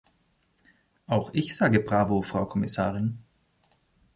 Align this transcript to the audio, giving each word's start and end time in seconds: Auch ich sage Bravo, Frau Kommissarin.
Auch 1.05 1.31
ich 1.35 1.55
sage 1.55 1.79
Bravo, 1.79 2.23
Frau 2.23 2.47
Kommissarin. 2.47 3.19